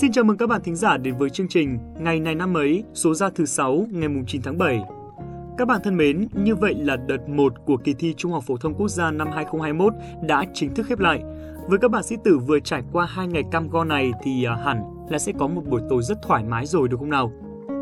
Xin 0.00 0.12
chào 0.12 0.24
mừng 0.24 0.36
các 0.36 0.46
bạn 0.46 0.62
thính 0.62 0.76
giả 0.76 0.96
đến 0.96 1.16
với 1.16 1.30
chương 1.30 1.48
trình 1.48 1.78
Ngày 1.98 2.20
này 2.20 2.34
năm 2.34 2.56
ấy, 2.56 2.84
số 2.94 3.14
ra 3.14 3.30
thứ 3.34 3.46
6 3.46 3.86
ngày 3.90 4.08
9 4.26 4.42
tháng 4.42 4.58
7. 4.58 4.80
Các 5.58 5.68
bạn 5.68 5.80
thân 5.84 5.96
mến, 5.96 6.28
như 6.34 6.54
vậy 6.54 6.74
là 6.74 6.96
đợt 6.96 7.28
1 7.28 7.52
của 7.66 7.76
kỳ 7.76 7.94
thi 7.94 8.14
Trung 8.16 8.32
học 8.32 8.44
phổ 8.46 8.56
thông 8.56 8.74
quốc 8.74 8.88
gia 8.88 9.10
năm 9.10 9.28
2021 9.34 9.92
đã 10.28 10.44
chính 10.54 10.74
thức 10.74 10.86
khép 10.86 10.98
lại. 10.98 11.20
Với 11.68 11.78
các 11.78 11.90
bạn 11.90 12.02
sĩ 12.02 12.16
tử 12.24 12.38
vừa 12.38 12.60
trải 12.60 12.82
qua 12.92 13.06
hai 13.06 13.26
ngày 13.26 13.42
cam 13.50 13.68
go 13.68 13.84
này 13.84 14.12
thì 14.22 14.44
à, 14.44 14.54
hẳn 14.54 14.82
là 15.10 15.18
sẽ 15.18 15.32
có 15.38 15.46
một 15.46 15.62
buổi 15.70 15.80
tối 15.88 16.02
rất 16.02 16.18
thoải 16.22 16.44
mái 16.44 16.66
rồi 16.66 16.88
đúng 16.88 17.00
không 17.00 17.10
nào? 17.10 17.32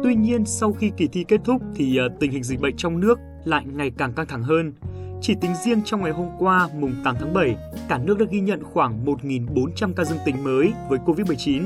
Tuy 0.05 0.15
nhiên, 0.15 0.45
sau 0.47 0.73
khi 0.73 0.91
kỳ 0.97 1.09
thi 1.09 1.25
kết 1.29 1.41
thúc 1.45 1.63
thì 1.75 1.99
à, 1.99 2.05
tình 2.21 2.31
hình 2.31 2.43
dịch 2.43 2.61
bệnh 2.61 2.77
trong 2.77 3.01
nước 3.01 3.19
lại 3.45 3.65
ngày 3.67 3.93
càng 3.99 4.13
căng 4.13 4.27
thẳng 4.27 4.43
hơn. 4.43 4.73
Chỉ 5.21 5.35
tính 5.41 5.53
riêng 5.65 5.83
trong 5.85 6.03
ngày 6.03 6.13
hôm 6.13 6.29
qua, 6.39 6.69
mùng 6.79 6.95
8 7.05 7.17
tháng 7.21 7.35
7, 7.35 7.57
cả 7.89 7.99
nước 7.99 8.19
đã 8.19 8.27
ghi 8.31 8.41
nhận 8.41 8.65
khoảng 8.65 9.05
1.400 9.05 9.93
ca 9.97 10.05
dương 10.05 10.19
tính 10.25 10.45
mới 10.45 10.73
với 10.89 10.99
COVID-19. 11.07 11.63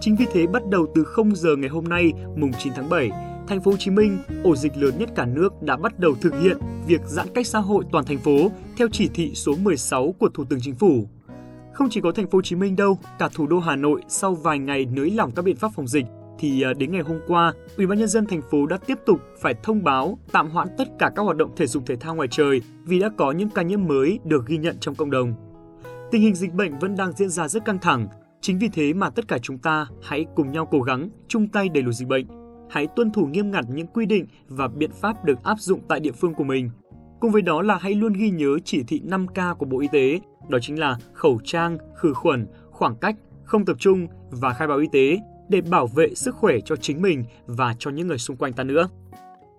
Chính 0.00 0.16
vì 0.16 0.26
thế, 0.32 0.46
bắt 0.46 0.62
đầu 0.70 0.86
từ 0.94 1.04
0 1.04 1.36
giờ 1.36 1.56
ngày 1.56 1.68
hôm 1.68 1.84
nay, 1.84 2.12
mùng 2.36 2.52
9 2.58 2.72
tháng 2.76 2.88
7, 2.88 3.10
thành 3.48 3.60
phố 3.60 3.70
Hồ 3.70 3.76
Chí 3.76 3.90
Minh, 3.90 4.18
ổ 4.44 4.56
dịch 4.56 4.76
lớn 4.76 4.94
nhất 4.98 5.10
cả 5.16 5.26
nước 5.26 5.62
đã 5.62 5.76
bắt 5.76 5.98
đầu 5.98 6.14
thực 6.20 6.34
hiện 6.40 6.58
việc 6.86 7.00
giãn 7.04 7.28
cách 7.34 7.46
xã 7.46 7.58
hội 7.58 7.84
toàn 7.92 8.04
thành 8.04 8.18
phố 8.18 8.50
theo 8.76 8.88
chỉ 8.92 9.08
thị 9.14 9.32
số 9.34 9.52
16 9.62 10.14
của 10.18 10.28
Thủ 10.28 10.44
tướng 10.44 10.60
Chính 10.62 10.74
phủ. 10.74 11.08
Không 11.72 11.88
chỉ 11.90 12.00
có 12.00 12.12
thành 12.12 12.30
phố 12.30 12.38
Hồ 12.38 12.42
Chí 12.42 12.56
Minh 12.56 12.76
đâu, 12.76 12.98
cả 13.18 13.28
thủ 13.34 13.46
đô 13.46 13.58
Hà 13.58 13.76
Nội 13.76 14.00
sau 14.08 14.34
vài 14.34 14.58
ngày 14.58 14.86
nới 14.86 15.10
lỏng 15.10 15.30
các 15.36 15.44
biện 15.44 15.56
pháp 15.56 15.70
phòng 15.74 15.86
dịch 15.86 16.06
thì 16.38 16.62
à, 16.62 16.72
đến 16.72 16.92
ngày 16.92 17.02
hôm 17.02 17.20
qua, 17.26 17.52
Ủy 17.76 17.86
ban 17.86 17.98
nhân 17.98 18.08
dân 18.08 18.26
thành 18.26 18.42
phố 18.50 18.66
đã 18.66 18.76
tiếp 18.76 18.98
tục 19.06 19.20
phải 19.40 19.54
thông 19.62 19.84
báo 19.84 20.18
tạm 20.32 20.50
hoãn 20.50 20.68
tất 20.78 20.88
cả 20.98 21.10
các 21.16 21.22
hoạt 21.22 21.36
động 21.36 21.50
thể 21.56 21.66
dục 21.66 21.82
thể 21.86 21.96
thao 21.96 22.14
ngoài 22.14 22.28
trời 22.30 22.62
vì 22.84 22.98
đã 22.98 23.10
có 23.16 23.32
những 23.32 23.50
ca 23.50 23.62
nhiễm 23.62 23.86
mới 23.86 24.18
được 24.24 24.46
ghi 24.46 24.58
nhận 24.58 24.76
trong 24.80 24.94
cộng 24.94 25.10
đồng. 25.10 25.34
Tình 26.10 26.22
hình 26.22 26.34
dịch 26.34 26.52
bệnh 26.52 26.78
vẫn 26.78 26.96
đang 26.96 27.12
diễn 27.12 27.28
ra 27.28 27.48
rất 27.48 27.64
căng 27.64 27.78
thẳng, 27.78 28.08
chính 28.44 28.58
vì 28.58 28.68
thế 28.68 28.92
mà 28.92 29.10
tất 29.10 29.28
cả 29.28 29.38
chúng 29.38 29.58
ta 29.58 29.86
hãy 30.02 30.26
cùng 30.36 30.52
nhau 30.52 30.68
cố 30.70 30.80
gắng 30.80 31.08
chung 31.28 31.48
tay 31.48 31.68
đẩy 31.68 31.82
lùi 31.82 31.94
dịch 31.94 32.08
bệnh. 32.08 32.26
Hãy 32.70 32.86
tuân 32.96 33.10
thủ 33.10 33.26
nghiêm 33.26 33.50
ngặt 33.50 33.64
những 33.68 33.86
quy 33.86 34.06
định 34.06 34.26
và 34.48 34.68
biện 34.68 34.90
pháp 35.00 35.24
được 35.24 35.44
áp 35.44 35.60
dụng 35.60 35.80
tại 35.88 36.00
địa 36.00 36.12
phương 36.12 36.34
của 36.34 36.44
mình. 36.44 36.70
Cùng 37.20 37.30
với 37.30 37.42
đó 37.42 37.62
là 37.62 37.76
hãy 37.76 37.94
luôn 37.94 38.12
ghi 38.12 38.30
nhớ 38.30 38.58
chỉ 38.64 38.82
thị 38.82 39.02
5K 39.04 39.54
của 39.54 39.66
Bộ 39.66 39.80
Y 39.80 39.88
tế, 39.92 40.20
đó 40.48 40.58
chính 40.62 40.78
là 40.78 40.98
khẩu 41.12 41.40
trang, 41.44 41.78
khử 41.96 42.12
khuẩn, 42.14 42.46
khoảng 42.70 42.96
cách, 42.96 43.16
không 43.44 43.64
tập 43.64 43.76
trung 43.80 44.06
và 44.30 44.52
khai 44.52 44.68
báo 44.68 44.78
y 44.78 44.88
tế 44.92 45.18
để 45.48 45.60
bảo 45.60 45.86
vệ 45.86 46.14
sức 46.14 46.34
khỏe 46.34 46.56
cho 46.64 46.76
chính 46.76 47.02
mình 47.02 47.24
và 47.46 47.74
cho 47.78 47.90
những 47.90 48.06
người 48.06 48.18
xung 48.18 48.36
quanh 48.36 48.52
ta 48.52 48.64
nữa. 48.64 48.88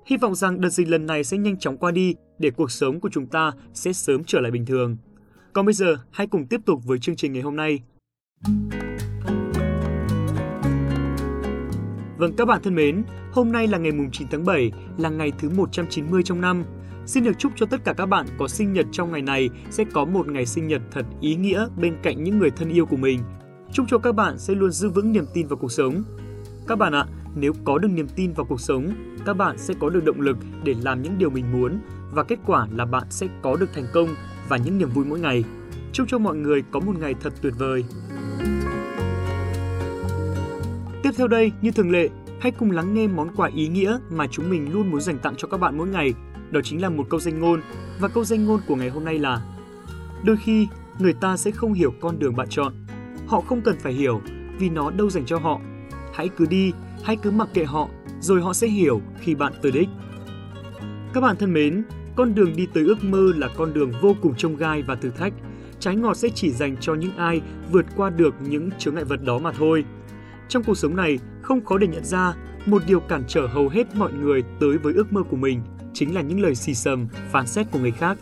Hy 0.05 0.17
vọng 0.17 0.35
rằng 0.35 0.61
đợt 0.61 0.69
dịch 0.69 0.87
lần 0.87 1.05
này 1.05 1.23
sẽ 1.23 1.37
nhanh 1.37 1.57
chóng 1.57 1.77
qua 1.77 1.91
đi 1.91 2.15
để 2.39 2.51
cuộc 2.51 2.71
sống 2.71 2.99
của 2.99 3.09
chúng 3.11 3.27
ta 3.27 3.51
sẽ 3.73 3.93
sớm 3.93 4.23
trở 4.23 4.39
lại 4.39 4.51
bình 4.51 4.65
thường. 4.65 4.97
Còn 5.53 5.65
bây 5.65 5.73
giờ, 5.73 5.95
hãy 6.11 6.27
cùng 6.27 6.47
tiếp 6.47 6.61
tục 6.65 6.79
với 6.85 6.99
chương 6.99 7.15
trình 7.15 7.33
ngày 7.33 7.41
hôm 7.41 7.55
nay. 7.55 7.79
Vâng 12.17 12.35
các 12.37 12.45
bạn 12.45 12.61
thân 12.63 12.75
mến, 12.75 13.03
hôm 13.31 13.51
nay 13.51 13.67
là 13.67 13.77
ngày 13.77 13.91
mùng 13.91 14.11
9 14.11 14.27
tháng 14.31 14.45
7, 14.45 14.71
là 14.97 15.09
ngày 15.09 15.31
thứ 15.39 15.49
190 15.49 16.23
trong 16.23 16.41
năm. 16.41 16.63
Xin 17.05 17.23
được 17.23 17.33
chúc 17.37 17.51
cho 17.55 17.65
tất 17.65 17.83
cả 17.83 17.93
các 17.93 18.05
bạn 18.05 18.25
có 18.37 18.47
sinh 18.47 18.73
nhật 18.73 18.85
trong 18.91 19.11
ngày 19.11 19.21
này 19.21 19.49
sẽ 19.69 19.83
có 19.93 20.05
một 20.05 20.27
ngày 20.27 20.45
sinh 20.45 20.67
nhật 20.67 20.81
thật 20.91 21.05
ý 21.21 21.35
nghĩa 21.35 21.67
bên 21.77 21.97
cạnh 22.03 22.23
những 22.23 22.39
người 22.39 22.51
thân 22.51 22.69
yêu 22.69 22.85
của 22.85 22.97
mình 22.97 23.19
Chúc 23.75 23.85
cho 23.89 23.97
các 23.97 24.15
bạn 24.15 24.37
sẽ 24.37 24.55
luôn 24.55 24.71
giữ 24.71 24.89
vững 24.89 25.11
niềm 25.11 25.25
tin 25.33 25.47
vào 25.47 25.57
cuộc 25.57 25.71
sống. 25.71 26.03
Các 26.67 26.75
bạn 26.75 26.93
ạ, 26.93 27.05
nếu 27.35 27.53
có 27.63 27.77
được 27.77 27.87
niềm 27.87 28.07
tin 28.15 28.33
vào 28.33 28.45
cuộc 28.45 28.61
sống, 28.61 28.93
các 29.25 29.33
bạn 29.33 29.57
sẽ 29.57 29.73
có 29.79 29.89
được 29.89 30.05
động 30.05 30.21
lực 30.21 30.37
để 30.63 30.75
làm 30.81 31.01
những 31.01 31.17
điều 31.17 31.29
mình 31.29 31.45
muốn 31.51 31.79
và 32.11 32.23
kết 32.23 32.39
quả 32.45 32.67
là 32.71 32.85
bạn 32.85 33.03
sẽ 33.09 33.27
có 33.41 33.55
được 33.55 33.69
thành 33.73 33.85
công 33.93 34.09
và 34.49 34.57
những 34.57 34.77
niềm 34.77 34.89
vui 34.89 35.05
mỗi 35.05 35.19
ngày. 35.19 35.43
Chúc 35.93 36.07
cho 36.09 36.17
mọi 36.17 36.35
người 36.35 36.63
có 36.71 36.79
một 36.79 36.99
ngày 36.99 37.13
thật 37.21 37.33
tuyệt 37.41 37.53
vời. 37.57 37.85
Tiếp 41.05 41.11
theo 41.17 41.27
đây, 41.27 41.51
như 41.61 41.71
thường 41.71 41.91
lệ, 41.91 42.09
hãy 42.39 42.51
cùng 42.51 42.71
lắng 42.71 42.93
nghe 42.93 43.07
món 43.07 43.35
quà 43.35 43.49
ý 43.55 43.67
nghĩa 43.67 43.97
mà 44.09 44.27
chúng 44.27 44.49
mình 44.49 44.73
luôn 44.73 44.91
muốn 44.91 45.01
dành 45.01 45.17
tặng 45.19 45.33
cho 45.37 45.47
các 45.47 45.59
bạn 45.59 45.77
mỗi 45.77 45.87
ngày. 45.87 46.13
Đó 46.51 46.61
chính 46.63 46.81
là 46.81 46.89
một 46.89 47.05
câu 47.09 47.19
danh 47.19 47.39
ngôn 47.39 47.61
và 47.99 48.07
câu 48.07 48.23
danh 48.23 48.45
ngôn 48.45 48.59
của 48.67 48.75
ngày 48.75 48.89
hôm 48.89 49.05
nay 49.05 49.19
là 49.19 49.41
Đôi 50.23 50.37
khi, 50.37 50.67
người 50.99 51.13
ta 51.13 51.37
sẽ 51.37 51.51
không 51.51 51.73
hiểu 51.73 51.93
con 52.01 52.19
đường 52.19 52.35
bạn 52.35 52.47
chọn, 52.49 52.73
Họ 53.27 53.41
không 53.41 53.61
cần 53.61 53.75
phải 53.79 53.93
hiểu 53.93 54.21
vì 54.59 54.69
nó 54.69 54.91
đâu 54.91 55.09
dành 55.09 55.25
cho 55.25 55.37
họ. 55.37 55.61
Hãy 56.13 56.29
cứ 56.29 56.45
đi, 56.45 56.71
hãy 57.03 57.15
cứ 57.15 57.31
mặc 57.31 57.49
kệ 57.53 57.63
họ, 57.63 57.89
rồi 58.19 58.41
họ 58.41 58.53
sẽ 58.53 58.67
hiểu 58.67 59.01
khi 59.19 59.35
bạn 59.35 59.53
tới 59.61 59.71
đích. 59.71 59.89
Các 61.13 61.21
bạn 61.21 61.35
thân 61.39 61.53
mến, 61.53 61.83
con 62.15 62.35
đường 62.35 62.55
đi 62.55 62.67
tới 62.73 62.83
ước 62.83 63.03
mơ 63.03 63.31
là 63.35 63.47
con 63.57 63.73
đường 63.73 63.91
vô 64.01 64.15
cùng 64.21 64.35
trông 64.37 64.57
gai 64.57 64.81
và 64.81 64.95
thử 64.95 65.09
thách. 65.09 65.33
Trái 65.79 65.95
ngọt 65.95 66.13
sẽ 66.13 66.29
chỉ 66.35 66.51
dành 66.51 66.77
cho 66.77 66.93
những 66.93 67.17
ai 67.17 67.41
vượt 67.71 67.85
qua 67.95 68.09
được 68.09 68.35
những 68.41 68.69
chướng 68.79 68.95
ngại 68.95 69.03
vật 69.03 69.23
đó 69.23 69.39
mà 69.39 69.51
thôi. 69.51 69.85
Trong 70.49 70.63
cuộc 70.63 70.77
sống 70.77 70.95
này, 70.95 71.19
không 71.41 71.65
khó 71.65 71.77
để 71.77 71.87
nhận 71.87 72.05
ra 72.05 72.33
một 72.65 72.81
điều 72.87 72.99
cản 72.99 73.23
trở 73.27 73.47
hầu 73.47 73.69
hết 73.69 73.95
mọi 73.95 74.13
người 74.13 74.43
tới 74.59 74.77
với 74.77 74.93
ước 74.93 75.13
mơ 75.13 75.23
của 75.29 75.37
mình 75.37 75.61
chính 75.93 76.15
là 76.15 76.21
những 76.21 76.41
lời 76.41 76.55
xì 76.55 76.73
xầm, 76.73 77.07
phán 77.31 77.47
xét 77.47 77.67
của 77.71 77.79
người 77.79 77.91
khác. 77.91 78.17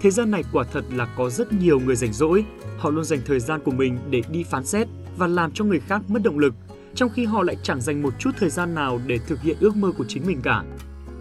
Thế 0.00 0.10
gian 0.10 0.30
này 0.30 0.44
quả 0.52 0.64
thật 0.72 0.84
là 0.92 1.14
có 1.16 1.30
rất 1.30 1.52
nhiều 1.52 1.80
người 1.80 1.96
rảnh 1.96 2.12
rỗi, 2.12 2.44
họ 2.78 2.90
luôn 2.90 3.04
dành 3.04 3.20
thời 3.26 3.40
gian 3.40 3.60
của 3.64 3.70
mình 3.70 3.98
để 4.10 4.22
đi 4.30 4.42
phán 4.42 4.64
xét 4.64 4.88
và 5.16 5.26
làm 5.26 5.52
cho 5.52 5.64
người 5.64 5.80
khác 5.80 6.02
mất 6.08 6.22
động 6.22 6.38
lực, 6.38 6.54
trong 6.94 7.10
khi 7.14 7.24
họ 7.24 7.42
lại 7.42 7.56
chẳng 7.62 7.80
dành 7.80 8.02
một 8.02 8.14
chút 8.18 8.30
thời 8.38 8.50
gian 8.50 8.74
nào 8.74 9.00
để 9.06 9.18
thực 9.26 9.42
hiện 9.42 9.56
ước 9.60 9.76
mơ 9.76 9.92
của 9.98 10.04
chính 10.08 10.26
mình 10.26 10.40
cả. 10.42 10.64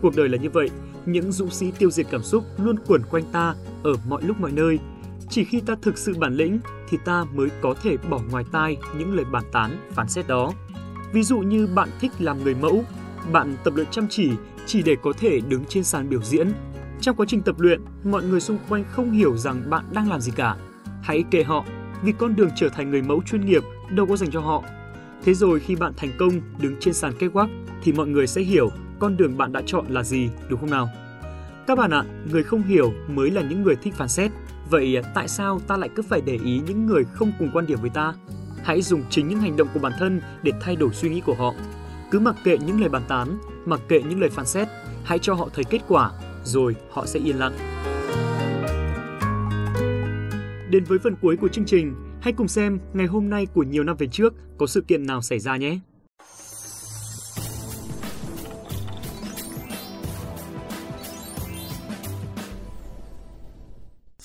Cuộc 0.01 0.15
đời 0.15 0.29
là 0.29 0.37
như 0.37 0.49
vậy, 0.49 0.69
những 1.05 1.31
dũng 1.31 1.51
sĩ 1.51 1.71
tiêu 1.79 1.91
diệt 1.91 2.05
cảm 2.11 2.23
xúc 2.23 2.43
luôn 2.57 2.75
quẩn 2.87 3.01
quanh 3.09 3.23
ta 3.31 3.55
ở 3.83 3.93
mọi 4.07 4.21
lúc 4.23 4.39
mọi 4.39 4.51
nơi. 4.51 4.79
Chỉ 5.31 5.43
khi 5.43 5.61
ta 5.61 5.75
thực 5.81 5.97
sự 5.97 6.13
bản 6.19 6.35
lĩnh 6.35 6.59
thì 6.89 6.97
ta 7.05 7.25
mới 7.33 7.49
có 7.61 7.73
thể 7.83 7.97
bỏ 8.09 8.19
ngoài 8.31 8.45
tai 8.51 8.77
những 8.97 9.15
lời 9.15 9.25
bàn 9.31 9.43
tán, 9.51 9.77
phán 9.91 10.09
xét 10.09 10.27
đó. 10.27 10.53
Ví 11.13 11.23
dụ 11.23 11.39
như 11.39 11.67
bạn 11.75 11.89
thích 11.99 12.11
làm 12.19 12.43
người 12.43 12.55
mẫu, 12.55 12.83
bạn 13.31 13.55
tập 13.63 13.73
luyện 13.75 13.87
chăm 13.91 14.07
chỉ 14.09 14.31
chỉ 14.65 14.81
để 14.81 14.95
có 15.03 15.13
thể 15.19 15.39
đứng 15.49 15.65
trên 15.65 15.83
sàn 15.83 16.09
biểu 16.09 16.21
diễn. 16.23 16.51
Trong 17.01 17.15
quá 17.15 17.25
trình 17.29 17.41
tập 17.41 17.59
luyện, 17.59 17.81
mọi 18.03 18.23
người 18.23 18.39
xung 18.39 18.57
quanh 18.69 18.83
không 18.91 19.11
hiểu 19.11 19.37
rằng 19.37 19.69
bạn 19.69 19.85
đang 19.93 20.09
làm 20.09 20.21
gì 20.21 20.31
cả 20.35 20.55
Hãy 21.01 21.23
kệ 21.31 21.43
họ, 21.43 21.65
vì 22.03 22.11
con 22.11 22.35
đường 22.35 22.49
trở 22.55 22.69
thành 22.69 22.89
người 22.89 23.01
mẫu 23.01 23.21
chuyên 23.25 23.45
nghiệp 23.45 23.63
đâu 23.89 24.05
có 24.05 24.17
dành 24.17 24.31
cho 24.31 24.39
họ. 24.39 24.63
Thế 25.23 25.33
rồi 25.33 25.59
khi 25.59 25.75
bạn 25.75 25.93
thành 25.97 26.11
công 26.19 26.41
đứng 26.61 26.75
trên 26.79 26.93
sàn 26.93 27.13
catwalk 27.19 27.47
thì 27.83 27.93
mọi 27.93 28.07
người 28.07 28.27
sẽ 28.27 28.41
hiểu 28.41 28.69
con 28.99 29.17
đường 29.17 29.37
bạn 29.37 29.51
đã 29.51 29.61
chọn 29.65 29.85
là 29.89 30.03
gì, 30.03 30.29
đúng 30.49 30.59
không 30.59 30.69
nào? 30.69 30.89
Các 31.67 31.77
bạn 31.77 31.91
ạ, 31.91 32.03
người 32.31 32.43
không 32.43 32.63
hiểu 32.63 32.93
mới 33.07 33.31
là 33.31 33.41
những 33.41 33.63
người 33.63 33.75
thích 33.75 33.93
phán 33.93 34.07
xét. 34.07 34.31
Vậy 34.71 34.97
à, 34.97 35.11
tại 35.13 35.27
sao 35.27 35.59
ta 35.67 35.77
lại 35.77 35.89
cứ 35.95 36.03
phải 36.03 36.21
để 36.25 36.39
ý 36.45 36.61
những 36.67 36.85
người 36.85 37.03
không 37.13 37.31
cùng 37.39 37.49
quan 37.53 37.65
điểm 37.65 37.81
với 37.81 37.89
ta? 37.89 38.13
Hãy 38.63 38.81
dùng 38.81 39.03
chính 39.09 39.27
những 39.27 39.39
hành 39.39 39.57
động 39.57 39.67
của 39.73 39.79
bản 39.79 39.91
thân 39.99 40.21
để 40.43 40.51
thay 40.61 40.75
đổi 40.75 40.93
suy 40.93 41.09
nghĩ 41.09 41.21
của 41.21 41.33
họ. 41.33 41.53
Cứ 42.11 42.19
mặc 42.19 42.35
kệ 42.43 42.57
những 42.57 42.79
lời 42.79 42.89
bàn 42.89 43.01
tán, 43.07 43.37
mặc 43.65 43.79
kệ 43.87 44.01
những 44.09 44.21
lời 44.21 44.29
phán 44.29 44.45
xét, 44.45 44.67
hãy 45.03 45.19
cho 45.19 45.33
họ 45.33 45.49
thấy 45.53 45.63
kết 45.63 45.79
quả, 45.87 46.11
rồi 46.43 46.75
họ 46.91 47.05
sẽ 47.05 47.19
yên 47.19 47.39
lặng. 47.39 47.53
Đến 50.69 50.83
với 50.83 50.99
phần 50.99 51.15
cuối 51.21 51.37
của 51.37 51.47
chương 51.47 51.65
trình, 51.65 51.95
hãy 52.21 52.33
cùng 52.33 52.47
xem 52.47 52.79
ngày 52.93 53.07
hôm 53.07 53.29
nay 53.29 53.47
của 53.53 53.63
nhiều 53.63 53.83
năm 53.83 53.95
về 53.99 54.07
trước 54.07 54.33
có 54.57 54.67
sự 54.67 54.81
kiện 54.81 55.05
nào 55.05 55.21
xảy 55.21 55.39
ra 55.39 55.57
nhé. 55.57 55.79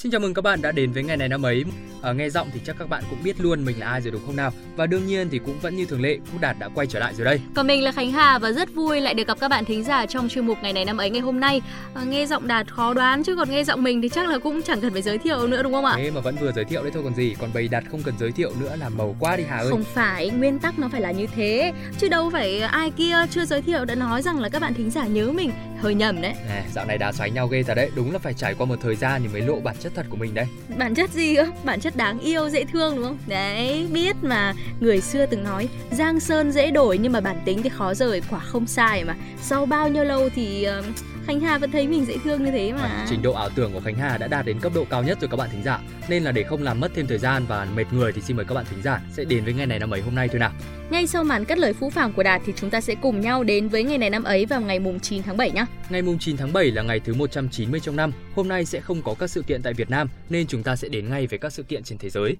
Xin 0.07 0.11
chào 0.11 0.21
mừng 0.21 0.35
các 0.35 0.43
bạn 0.43 0.63
đã 0.63 0.73
đến 0.73 0.93
với 0.93 1.03
ngày 1.03 1.17
này 1.17 1.29
năm 1.29 1.47
ấy. 1.47 1.65
À, 2.07 2.13
nghe 2.13 2.31
giọng 2.31 2.49
thì 2.55 2.61
chắc 2.65 2.77
các 2.79 2.89
bạn 2.89 3.03
cũng 3.11 3.19
biết 3.23 3.41
luôn 3.41 3.65
mình 3.65 3.81
là 3.81 3.87
ai 3.87 4.01
rồi 4.01 4.13
đúng 4.13 4.23
không 4.27 4.37
nào? 4.37 4.53
Và 4.77 4.87
đương 4.87 5.07
nhiên 5.07 5.29
thì 5.31 5.39
cũng 5.39 5.59
vẫn 5.59 5.77
như 5.77 5.87
thường 5.87 6.03
lệ, 6.03 6.19
Phúc 6.25 6.41
Đạt 6.41 6.59
đã 6.59 6.69
quay 6.75 6.87
trở 6.87 6.99
lại 6.99 7.15
rồi 7.15 7.25
đây. 7.25 7.41
Còn 7.55 7.67
mình 7.67 7.83
là 7.83 7.93
Khánh 7.93 8.13
Hà 8.13 8.39
và 8.39 8.53
rất 8.53 8.75
vui 8.75 9.01
lại 9.01 9.15
được 9.15 9.27
gặp 9.27 9.41
các 9.41 9.49
bạn 9.49 9.65
thính 9.65 9.85
giả 9.85 10.07
trong 10.07 10.29
chuyên 10.29 10.47
mục 10.47 10.59
ngày 10.63 10.73
này 10.73 10.85
năm 10.85 10.97
ấy 10.97 11.11
ngày 11.11 11.21
hôm 11.21 11.41
nay. 11.41 11.61
À, 11.95 12.03
nghe 12.05 12.27
giọng 12.27 12.47
Đạt 12.47 12.73
khó 12.73 12.95
đoán 12.95 13.23
chứ 13.23 13.37
còn 13.37 13.51
nghe 13.51 13.65
giọng 13.65 13.83
mình 13.83 14.03
thì 14.03 14.09
chắc 14.09 14.29
là 14.29 14.39
cũng 14.39 14.63
chẳng 14.63 14.81
cần 14.81 14.93
phải 14.93 15.03
giới 15.03 15.19
thiệu 15.19 15.47
nữa 15.47 15.63
đúng 15.63 15.73
không 15.73 15.85
ạ? 15.85 15.95
Thế 15.97 16.11
mà 16.11 16.21
vẫn 16.21 16.37
vừa 16.37 16.53
giới 16.53 16.65
thiệu 16.65 16.83
đấy 16.83 16.91
thôi 16.95 17.03
còn 17.05 17.15
gì, 17.15 17.35
còn 17.41 17.51
bầy 17.55 17.69
Đạt 17.69 17.85
không 17.91 18.03
cần 18.03 18.15
giới 18.19 18.33
thiệu 18.33 18.53
nữa 18.61 18.77
là 18.81 18.89
màu 18.89 19.17
quá 19.21 19.37
đi 19.37 19.45
Hà 19.49 19.57
ơi. 19.57 19.71
Không 19.71 19.85
phải, 19.95 20.31
nguyên 20.31 20.59
tắc 20.59 20.79
nó 20.79 20.89
phải 20.93 21.01
là 21.01 21.11
như 21.11 21.27
thế, 21.37 21.73
chứ 21.99 22.09
đâu 22.09 22.31
phải 22.31 22.61
ai 22.61 22.91
kia 22.91 23.17
chưa 23.31 23.45
giới 23.45 23.63
thiệu 23.63 23.85
đã 23.85 23.95
nói 23.95 24.23
rằng 24.23 24.41
là 24.41 24.49
các 24.49 24.63
bạn 24.63 24.75
thính 24.75 24.91
giả 24.91 25.07
nhớ 25.07 25.33
mình, 25.33 25.51
hơi 25.81 25.95
nhầm 25.95 26.23
đấy. 26.23 26.35
À, 26.49 26.63
dạo 26.75 26.85
này 26.85 26.99
đá 26.99 27.13
xoáy 27.13 27.31
nhau 27.31 27.47
ghê 27.47 27.63
thật 27.63 27.75
đấy, 27.75 27.91
đúng 27.97 28.13
là 28.13 28.19
phải 28.19 28.35
trải 28.35 28.55
qua 28.55 28.67
một 28.67 28.77
thời 28.83 28.97
gian 28.97 29.23
thì 29.23 29.29
mới 29.29 29.43
lộ 29.43 29.61
bản 29.61 29.77
chất 29.81 29.93
thật 29.95 30.07
của 30.11 30.17
mình 30.17 30.35
đấy. 30.35 30.47
Bản 30.79 30.95
chất 30.95 31.11
gì 31.11 31.37
ư? 31.37 31.47
Bản 31.65 31.81
chất 31.81 31.96
đáng 31.97 32.19
yêu, 32.19 32.49
dễ 32.49 32.65
thương 32.65 32.97
đúng 32.97 33.05
không? 33.05 33.19
Đấy, 33.27 33.87
biết 33.93 34.17
mà 34.23 34.55
người 34.81 35.01
xưa 35.01 35.27
từng 35.27 35.45
nói 35.45 35.69
Giang 35.91 36.21
Sơn 36.21 36.53
dễ 36.53 36.71
đổi 36.71 36.99
nhưng 36.99 37.13
mà 37.13 37.21
bản 37.21 37.43
tính 37.45 37.63
thì 37.63 37.69
khó 37.69 37.95
rời, 37.95 38.23
quả 38.31 38.41
không 38.41 38.67
sai 38.67 39.05
mà. 39.05 39.15
Sau 39.41 39.67
bao 39.67 39.89
nhiêu 39.89 40.05
lâu 40.05 40.29
thì 40.35 40.69
uh, 40.79 40.85
Khánh 41.27 41.41
Hà 41.41 41.59
vẫn 41.59 41.71
thấy 41.71 41.89
mình 41.89 42.05
dễ 42.05 42.17
thương 42.25 42.45
như 42.45 42.51
thế 42.51 42.73
mà. 42.73 42.83
À, 42.83 43.07
trình 43.11 43.23
độ 43.23 43.33
ảo 43.33 43.51
tưởng 43.51 43.73
của 43.73 43.81
Khánh 43.81 43.97
Hà 43.97 44.19
đã 44.19 44.27
đạt 44.27 44.47
đến 44.47 44.61
cấp 44.61 44.73
độ 44.75 44.85
cao 44.91 45.03
nhất 45.03 45.19
rồi 45.21 45.29
các 45.31 45.37
bạn 45.37 45.49
thính 45.53 45.63
giả. 45.65 45.79
Nên 46.09 46.23
là 46.23 46.33
để 46.33 46.43
không 46.43 46.63
làm 46.63 46.81
mất 46.81 46.93
thêm 46.95 47.07
thời 47.07 47.19
gian 47.19 47.47
và 47.49 47.67
mệt 47.77 47.93
người 47.93 48.13
thì 48.13 48.21
xin 48.21 48.37
mời 48.37 48.47
các 48.47 48.55
bạn 48.55 48.65
thính 48.71 48.83
giả 48.83 49.01
sẽ 49.13 49.25
đến 49.25 49.45
với 49.45 49.55
ngày 49.55 49.67
này 49.67 49.79
năm 49.79 49.95
ấy 49.95 50.01
hôm 50.01 50.15
nay 50.15 50.29
thôi 50.29 50.39
nào. 50.39 50.53
Ngay 50.91 51.07
sau 51.07 51.25
màn 51.25 51.45
cất 51.45 51.59
lời 51.59 51.73
phũ 51.73 51.91
phàng 51.91 52.13
của 52.13 52.23
Đạt 52.23 52.43
thì 52.47 52.53
chúng 52.57 52.71
ta 52.71 52.81
sẽ 52.81 52.95
cùng 52.95 53.21
nhau 53.21 53.45
đến 53.45 53.69
với 53.69 53.85
ngày 53.85 53.99
này 53.99 54.11
năm 54.11 54.25
ấy 54.25 54.47
vào 54.47 54.61
ngày 54.61 54.79
mùng 54.79 55.01
9 55.01 55.23
tháng 55.23 55.37
7 55.37 55.51
nhé. 55.51 55.65
Ngày 55.91 56.03
mùng 56.03 56.19
9 56.19 56.37
tháng 56.37 56.53
7 56.53 56.71
là 56.71 56.83
ngày 56.83 57.01
thứ 57.01 57.15
190 57.15 57.81
trong 57.81 57.97
năm. 57.97 58.13
Hôm 58.35 58.49
nay 58.49 58.65
sẽ 58.65 58.81
không 58.81 59.03
có 59.03 59.15
các 59.19 59.31
sự 59.31 59.43
kiện 59.43 59.63
tại 59.63 59.75
Việt 59.75 59.91
Nam 59.91 60.09
nên 60.29 60.47
chúng 60.47 60.63
ta 60.63 60.77
sẽ 60.77 60.89
đến 60.89 61.11
ngay 61.11 61.27
với 61.27 61.39
các 61.39 61.53
sự 61.53 61.63
kiện 61.63 61.83
trên 61.83 61.99
thế 61.99 62.11
giới. 62.11 62.37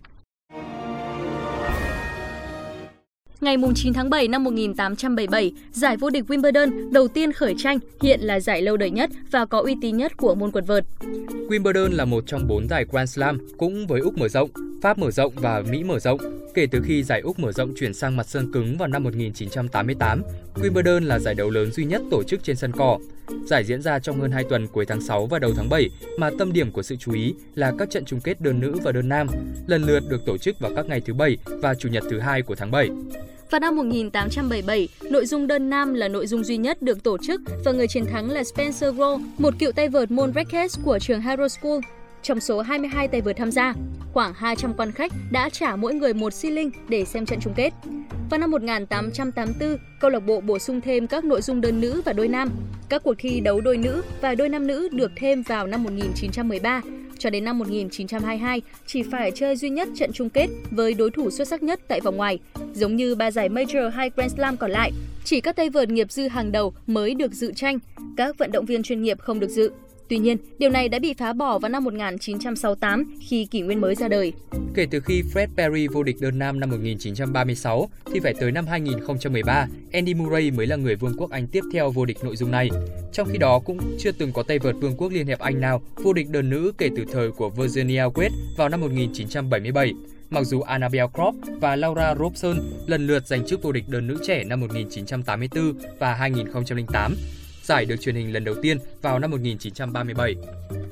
Ngày 3.41 3.57
9 3.75 3.93
tháng 3.93 4.11
7 4.11 4.29
năm 4.29 4.45
1877, 4.45 5.53
giải 5.73 5.97
vô 5.97 6.11
địch 6.11 6.25
Wimbledon 6.29 6.93
đầu 6.93 7.09
tiên 7.09 7.33
khởi 7.33 7.55
tranh, 7.59 7.79
hiện 8.03 8.21
là 8.21 8.41
giải 8.41 8.63
lâu 8.63 8.77
đời 8.77 8.91
nhất 8.91 9.11
và 9.31 9.47
có 9.47 9.61
uy 9.61 9.77
tín 9.83 9.97
nhất 9.97 10.17
của 10.17 10.35
môn 10.35 10.51
quần 10.51 10.65
vợt. 10.65 10.85
Wimbledon 11.49 11.97
là 11.97 12.05
một 12.05 12.25
trong 12.27 12.47
bốn 12.49 12.69
giải 12.69 12.85
Grand 12.91 13.11
Slam, 13.15 13.39
cũng 13.59 13.87
với 13.87 14.01
Úc 14.01 14.19
mở 14.19 14.29
rộng, 14.29 14.51
Pháp 14.83 14.99
mở 14.99 15.11
rộng 15.11 15.33
và 15.37 15.63
Mỹ 15.71 15.85
mở 15.85 15.99
rộng. 15.99 16.21
Kể 16.55 16.67
từ 16.71 16.83
khi 16.85 17.03
giải 17.03 17.21
Úc 17.21 17.39
mở 17.39 17.53
rộng 17.53 17.75
chuyển 17.77 17.95
sang 17.95 18.17
mặt 18.17 18.27
sân 18.29 18.53
cứng 18.53 18.77
vào 18.79 18.89
năm 18.89 19.03
1988, 19.03 20.23
Wimbledon 20.55 21.05
là 21.07 21.19
giải 21.19 21.35
đấu 21.35 21.51
lớn 21.51 21.73
duy 21.73 21.85
nhất 21.85 22.03
tổ 22.11 22.23
chức 22.23 22.45
trên 22.45 22.57
sân 22.57 22.73
cỏ. 22.73 22.99
Giải 23.47 23.65
diễn 23.65 23.83
ra 23.83 23.99
trong 23.99 24.21
hơn 24.21 24.31
2 24.31 24.45
tuần 24.45 24.67
cuối 24.67 24.87
tháng 24.87 25.01
6 25.01 25.27
và 25.27 25.39
đầu 25.39 25.53
tháng 25.57 25.69
7, 25.69 25.91
mà 26.19 26.31
tâm 26.39 26.53
điểm 26.53 26.73
của 26.73 26.83
sự 26.83 26.97
chú 26.97 27.13
ý 27.13 27.35
là 27.55 27.73
các 27.79 27.91
trận 27.91 28.05
chung 28.05 28.21
kết 28.21 28.41
đơn 28.41 28.61
nữ 28.61 28.75
và 28.83 28.93
đơn 28.93 29.09
nam, 29.09 29.29
lần 29.67 29.85
lượt 29.85 30.01
được 30.09 30.27
tổ 30.27 30.39
chức 30.39 30.61
vào 30.61 30.73
các 30.77 30.87
ngày 30.87 31.01
thứ 31.01 31.15
Bảy 31.15 31.37
và 31.47 31.75
Chủ 31.75 31.89
nhật 31.89 32.05
thứ 32.11 32.19
hai 32.19 32.43
của 32.43 32.55
tháng 32.55 32.71
7. 32.71 32.89
Vào 33.51 33.61
năm 33.61 33.77
1877, 33.77 34.89
nội 35.11 35.27
dung 35.27 35.47
đơn 35.47 35.71
nam 35.71 35.95
là 35.95 36.09
nội 36.09 36.27
dung 36.27 36.45
duy 36.45 36.57
nhất 36.57 36.83
được 36.83 37.03
tổ 37.03 37.19
chức 37.27 37.41
và 37.65 37.73
người 37.73 37.89
chiến 37.89 38.07
thắng 38.07 38.31
là 38.31 38.45
Spencer 38.45 38.95
Rowe, 38.95 39.21
một 39.39 39.55
cựu 39.59 39.73
tay 39.73 39.89
vợt 39.89 40.11
môn 40.11 40.33
racket 40.35 40.71
của 40.85 40.99
trường 40.99 41.21
Harrow 41.21 41.49
School. 41.49 41.79
Trong 42.27 42.41
số 42.41 42.61
22 42.61 43.09
tay 43.09 43.21
vợt 43.21 43.37
tham 43.37 43.51
gia, 43.53 43.75
khoảng 44.13 44.35
200 44.35 44.75
quan 44.75 44.93
khách 44.93 45.13
đã 45.31 45.49
trả 45.49 45.77
mỗi 45.77 45.95
người 45.95 46.15
một 46.15 46.35
xi 46.35 46.51
linh 46.51 46.71
để 46.89 47.05
xem 47.05 47.27
trận 47.27 47.39
chung 47.43 47.53
kết. 47.57 47.71
Vào 48.31 48.41
năm 48.41 48.51
1884, 48.51 49.77
câu 50.01 50.11
lạc 50.11 50.21
bộ 50.21 50.41
bổ 50.41 50.59
sung 50.59 50.81
thêm 50.81 51.07
các 51.07 51.25
nội 51.25 51.43
dung 51.43 51.61
đơn 51.61 51.81
nữ 51.81 52.03
và 52.05 52.13
đôi 52.13 52.29
nam. 52.29 52.51
Các 52.89 53.03
cuộc 53.03 53.15
thi 53.19 53.41
đấu 53.41 53.61
đôi 53.61 53.77
nữ 53.77 54.03
và 54.21 54.35
đôi 54.35 54.49
nam 54.49 54.67
nữ 54.67 54.89
được 54.93 55.13
thêm 55.17 55.43
vào 55.43 55.67
năm 55.67 55.83
1913 55.83 56.83
cho 57.19 57.31
đến 57.31 57.45
năm 57.45 57.59
1922 57.59 58.63
chỉ 58.87 59.03
phải 59.03 59.31
chơi 59.31 59.57
duy 59.57 59.71
nhất 59.71 59.89
trận 59.95 60.13
chung 60.13 60.31
kết 60.31 60.49
với 60.71 60.95
đối 60.95 61.11
thủ 61.11 61.31
xuất 61.31 61.49
sắc 61.49 61.63
nhất 61.63 61.81
tại 61.89 62.01
vòng 62.01 62.17
ngoài. 62.17 62.39
Giống 62.73 62.97
như 62.97 63.15
ba 63.15 63.31
giải 63.31 63.49
Major 63.49 63.93
hay 63.95 64.11
Grand 64.17 64.35
Slam 64.35 64.57
còn 64.57 64.71
lại, 64.71 64.93
chỉ 65.25 65.41
các 65.41 65.57
tay 65.57 65.71
vợt 65.71 65.89
nghiệp 65.89 66.13
dư 66.13 66.29
hàng 66.29 66.53
đầu 66.53 66.75
mới 66.87 67.15
được 67.15 67.33
dự 67.33 67.53
tranh, 67.53 67.79
các 68.17 68.39
vận 68.39 68.53
động 68.53 68.65
viên 68.65 68.83
chuyên 68.83 69.03
nghiệp 69.03 69.19
không 69.21 69.41
được 69.41 69.51
dự. 69.51 69.71
Tuy 70.09 70.19
nhiên, 70.19 70.37
điều 70.59 70.71
này 70.71 70.89
đã 70.89 70.99
bị 70.99 71.15
phá 71.15 71.33
bỏ 71.33 71.59
vào 71.59 71.69
năm 71.69 71.85
1968 71.85 73.19
khi 73.29 73.47
kỷ 73.51 73.61
nguyên 73.61 73.81
mới 73.81 73.95
ra 73.95 74.09
đời. 74.09 74.33
Kể 74.75 74.87
từ 74.91 75.01
khi 75.01 75.23
Fred 75.35 75.47
Perry 75.57 75.89
vô 75.89 76.03
địch 76.03 76.17
đơn 76.21 76.39
nam 76.39 76.61
năm 76.61 76.71
1936 76.71 77.89
thì 78.13 78.21
phải 78.21 78.35
tới 78.41 78.53
năm 78.53 78.67
2013, 78.67 79.67
Andy 79.93 80.15
Murray 80.15 80.51
mới 80.51 80.67
là 80.67 80.77
người 80.77 80.97
Vương 80.97 81.15
quốc 81.17 81.31
Anh 81.31 81.47
tiếp 81.47 81.65
theo 81.73 81.91
vô 81.91 82.05
địch 82.05 82.19
nội 82.25 82.37
dung 82.37 82.51
này. 82.51 82.69
Trong 83.13 83.29
khi 83.33 83.39
đó 83.39 83.59
cũng 83.59 83.79
chưa 83.99 84.13
từng 84.13 84.33
có 84.33 84.43
tay 84.43 84.59
vợt 84.59 84.75
Vương 84.81 84.97
quốc 84.97 85.13
Liên 85.13 85.27
hiệp 85.27 85.39
Anh 85.39 85.61
nào 85.61 85.83
vô 85.97 86.13
địch 86.13 86.31
đơn 86.31 86.51
nữ 86.51 86.73
kể 86.79 86.91
từ 86.97 87.05
thời 87.13 87.31
của 87.31 87.51
Virginia 87.51 88.03
Wade 88.03 88.31
vào 88.57 88.69
năm 88.69 88.81
1977 88.81 89.93
mặc 90.31 90.45
dù 90.45 90.61
Annabelle 90.61 91.07
Croft 91.13 91.61
và 91.61 91.77
Laura 91.77 92.15
Robson 92.15 92.57
lần 92.87 93.07
lượt 93.07 93.27
giành 93.27 93.47
chức 93.47 93.63
vô 93.63 93.73
địch 93.73 93.85
đơn 93.89 94.07
nữ 94.07 94.19
trẻ 94.27 94.45
năm 94.45 94.61
1984 94.61 95.73
và 95.99 96.15
2008. 96.15 97.15
Giải 97.67 97.85
được 97.85 97.97
truyền 98.01 98.15
hình 98.15 98.33
lần 98.33 98.45
đầu 98.45 98.55
tiên 98.63 98.79
vào 99.03 99.19
năm 99.19 99.31
1937. 99.31 100.35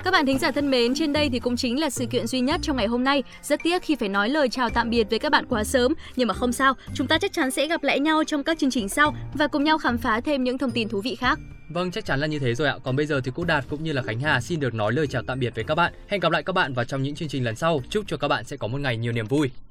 Các 0.05 0.11
bạn 0.11 0.27
thính 0.27 0.39
giả 0.39 0.51
thân 0.51 0.71
mến, 0.71 0.95
trên 0.95 1.13
đây 1.13 1.29
thì 1.33 1.39
cũng 1.39 1.57
chính 1.57 1.81
là 1.81 1.91
sự 1.91 2.07
kiện 2.07 2.27
duy 2.27 2.41
nhất 2.41 2.61
trong 2.63 2.77
ngày 2.77 2.87
hôm 2.87 3.05
nay. 3.05 3.23
Rất 3.43 3.61
tiếc 3.63 3.83
khi 3.83 3.95
phải 3.95 4.09
nói 4.09 4.29
lời 4.29 4.49
chào 4.49 4.71
tạm 4.71 4.91
biệt 4.91 5.07
với 5.11 5.19
các 5.19 5.33
bạn 5.33 5.47
quá 5.49 5.65
sớm, 5.65 5.95
nhưng 6.17 6.29
mà 6.29 6.35
không 6.35 6.53
sao, 6.53 6.75
chúng 6.95 7.07
ta 7.07 7.19
chắc 7.19 7.33
chắn 7.33 7.51
sẽ 7.51 7.67
gặp 7.67 7.83
lại 7.83 8.01
nhau 8.01 8.25
trong 8.27 8.45
các 8.45 8.59
chương 8.59 8.71
trình 8.71 8.89
sau 8.89 9.15
và 9.35 9.47
cùng 9.47 9.65
nhau 9.65 9.79
khám 9.79 9.99
phá 9.99 10.21
thêm 10.21 10.45
những 10.45 10.59
thông 10.59 10.71
tin 10.71 10.89
thú 10.89 11.01
vị 11.01 11.15
khác. 11.15 11.39
Vâng, 11.69 11.91
chắc 11.91 12.05
chắn 12.05 12.21
là 12.21 12.27
như 12.27 12.39
thế 12.39 12.55
rồi 12.55 12.69
ạ. 12.69 12.79
Còn 12.85 12.97
bây 12.97 13.07
giờ 13.07 13.21
thì 13.25 13.31
Quốc 13.35 13.45
Đạt 13.45 13.65
cũng 13.71 13.85
như 13.85 13.93
là 13.93 14.03
Khánh 14.03 14.21
Hà 14.21 14.41
xin 14.41 14.61
được 14.61 14.75
nói 14.75 14.93
lời 14.93 15.07
chào 15.07 15.23
tạm 15.23 15.41
biệt 15.41 15.55
với 15.55 15.65
các 15.65 15.75
bạn. 15.75 15.93
Hẹn 16.09 16.21
gặp 16.21 16.33
lại 16.33 16.43
các 16.43 16.53
bạn 16.53 16.75
vào 16.75 16.85
trong 16.85 17.03
những 17.03 17.15
chương 17.15 17.29
trình 17.29 17.45
lần 17.45 17.57
sau. 17.57 17.83
Chúc 17.91 18.05
cho 18.07 18.17
các 18.17 18.29
bạn 18.29 18.45
sẽ 18.45 18.57
có 18.57 18.69
một 18.69 18.81
ngày 18.81 18.97
nhiều 18.97 19.13
niềm 19.13 19.27
vui. 19.27 19.51